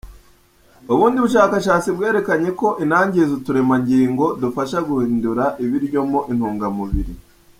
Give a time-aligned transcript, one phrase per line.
[0.93, 7.13] Ubundi bushakashatsi bwerekanye ko inangiza uturemangingo dufasha guhindura ibiryo mo intungamubiri.